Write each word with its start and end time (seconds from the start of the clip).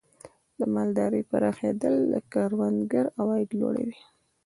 د 0.59 0.61
مالدارۍ 0.73 1.21
پراخېدل 1.29 1.95
د 2.11 2.13
کروندګر 2.31 3.05
عواید 3.19 3.49
لوړوي. 3.59 3.99